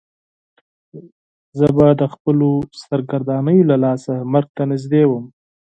[1.57, 2.49] زه به د خپلو
[2.85, 5.25] سرګردانیو له لاسه مرګ ته نږدې وم.